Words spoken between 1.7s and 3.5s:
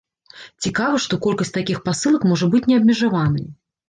пасылак можа быць неабмежаванай.